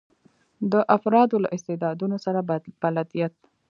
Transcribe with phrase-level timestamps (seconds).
[0.71, 2.39] د افرادو له استعدادونو سره
[2.83, 3.33] بلدیت.